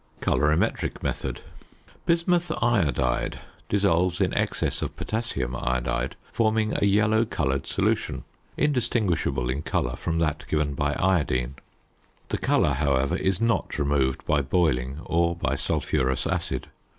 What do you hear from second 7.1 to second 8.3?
coloured solution,